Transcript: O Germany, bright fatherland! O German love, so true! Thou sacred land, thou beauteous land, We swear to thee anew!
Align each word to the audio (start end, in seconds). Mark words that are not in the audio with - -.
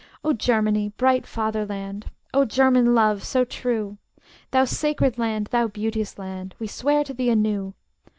O 0.23 0.33
Germany, 0.33 0.89
bright 0.97 1.27
fatherland! 1.27 2.07
O 2.33 2.43
German 2.43 2.95
love, 2.95 3.23
so 3.23 3.45
true! 3.45 3.99
Thou 4.49 4.63
sacred 4.65 5.19
land, 5.19 5.49
thou 5.51 5.67
beauteous 5.67 6.17
land, 6.17 6.55
We 6.57 6.65
swear 6.65 7.03
to 7.03 7.13
thee 7.13 7.29
anew! 7.29 7.75